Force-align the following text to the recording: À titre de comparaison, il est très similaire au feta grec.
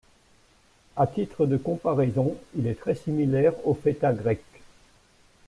À 0.95 1.05
titre 1.05 1.45
de 1.45 1.57
comparaison, 1.57 2.35
il 2.57 2.65
est 2.65 2.73
très 2.79 2.95
similaire 2.95 3.53
au 3.67 3.75
feta 3.75 4.11
grec. 4.13 4.41